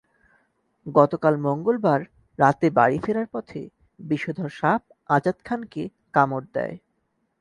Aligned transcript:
গতকাল 0.85 1.33
মঙ্গলবার 1.37 2.01
রাতে 2.39 2.67
বাড়ি 2.69 2.97
ফেরার 3.03 3.27
পথে 3.33 3.61
বিষধর 3.99 4.51
সাপ 4.59 4.81
আজাদ 5.09 5.37
খানকে 5.45 5.83
কামড় 6.13 6.47
দেয়। 6.53 6.75